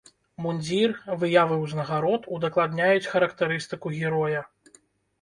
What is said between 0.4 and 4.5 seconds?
Мундзір, выявы ўзнагарод удакладняюць характарыстыку героя.